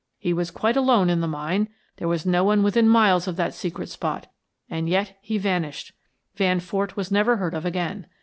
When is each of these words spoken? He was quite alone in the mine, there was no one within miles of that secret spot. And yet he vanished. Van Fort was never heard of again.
He 0.17 0.33
was 0.33 0.49
quite 0.49 0.75
alone 0.75 1.11
in 1.11 1.21
the 1.21 1.27
mine, 1.27 1.69
there 1.97 2.07
was 2.07 2.25
no 2.25 2.43
one 2.43 2.63
within 2.63 2.89
miles 2.89 3.27
of 3.27 3.35
that 3.35 3.53
secret 3.53 3.87
spot. 3.87 4.25
And 4.67 4.89
yet 4.89 5.15
he 5.21 5.37
vanished. 5.37 5.91
Van 6.33 6.59
Fort 6.59 6.97
was 6.97 7.11
never 7.11 7.37
heard 7.37 7.53
of 7.53 7.67
again. 7.67 8.07